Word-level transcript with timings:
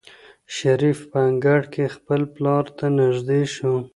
شریف 0.55 0.99
په 1.11 1.19
انګړ 1.29 1.61
کې 1.73 1.93
خپل 1.95 2.21
پلار 2.35 2.65
ته 2.77 2.85
نږدې 2.99 3.41
شو. 3.53 3.73